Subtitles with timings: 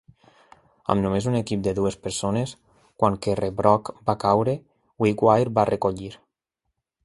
[0.93, 2.55] Amb només un equip de dues persones,
[3.03, 4.59] quan Kerrebrock va caure,
[5.05, 6.15] Wickwire va recollir.